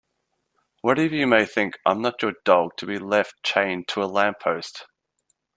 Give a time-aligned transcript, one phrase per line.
[0.81, 4.87] Whatever you may think I'm not your dog to be left chained to a lamppost.